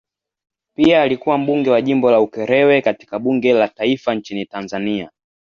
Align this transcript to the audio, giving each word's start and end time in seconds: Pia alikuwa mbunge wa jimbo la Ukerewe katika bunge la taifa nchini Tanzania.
Pia 0.75 1.01
alikuwa 1.01 1.37
mbunge 1.37 1.69
wa 1.69 1.81
jimbo 1.81 2.11
la 2.11 2.19
Ukerewe 2.21 2.81
katika 2.81 3.19
bunge 3.19 3.53
la 3.53 3.67
taifa 3.67 4.15
nchini 4.15 4.45
Tanzania. 4.45 5.11